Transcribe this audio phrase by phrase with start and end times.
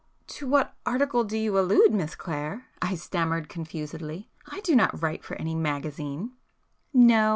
[0.29, 5.35] "To what article do you allude, Miss Clare?" I stammered confusedly—"I do not write for
[5.35, 6.31] any magazine."
[6.91, 7.29] "No?"